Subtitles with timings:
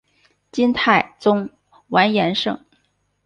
[0.51, 1.47] 金太宗
[1.89, 2.59] 完颜晟。